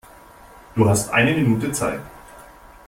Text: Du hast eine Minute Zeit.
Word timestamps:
Du 0.73 0.89
hast 0.89 1.11
eine 1.11 1.31
Minute 1.35 1.71
Zeit. 1.73 1.99